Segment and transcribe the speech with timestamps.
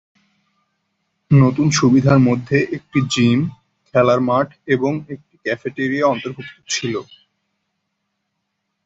[1.31, 3.39] নতুন সুবিধার মধ্যে একটি জিম,
[3.87, 6.93] খেলার মাঠ এবং একটি ক্যাফেটেরিয়া অন্তর্ভুক্ত ছিল।